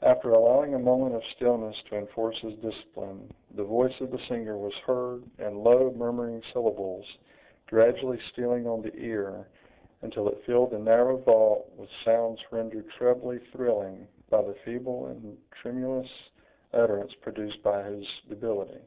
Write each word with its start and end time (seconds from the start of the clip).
After 0.00 0.30
allowing 0.32 0.72
a 0.72 0.78
moment 0.78 1.14
of 1.14 1.22
stillness 1.36 1.76
to 1.90 1.96
enforce 1.98 2.40
his 2.40 2.54
discipline, 2.60 3.30
the 3.54 3.62
voice 3.64 3.92
of 4.00 4.10
the 4.10 4.18
singer 4.26 4.56
was 4.56 4.72
heard, 4.86 5.24
in 5.38 5.62
low, 5.62 5.90
murmuring 5.90 6.42
syllables, 6.54 7.04
gradually 7.66 8.18
stealing 8.32 8.66
on 8.66 8.80
the 8.80 8.94
ear, 8.96 9.46
until 10.00 10.26
it 10.28 10.42
filled 10.46 10.70
the 10.70 10.78
narrow 10.78 11.18
vault 11.18 11.70
with 11.76 11.90
sounds 12.02 12.40
rendered 12.50 12.88
trebly 12.96 13.40
thrilling 13.52 14.08
by 14.30 14.40
the 14.40 14.54
feeble 14.64 15.04
and 15.08 15.36
tremulous 15.60 16.08
utterance 16.72 17.12
produced 17.16 17.62
by 17.62 17.82
his 17.82 18.06
debility. 18.30 18.80